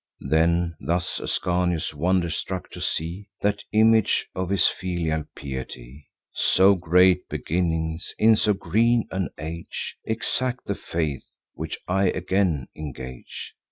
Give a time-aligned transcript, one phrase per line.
[0.25, 8.11] Then thus Ascanius, wonderstruck to see That image of his filial piety: "So great beginnings,
[8.17, 13.53] in so green an age, Exact the faith which I again engage.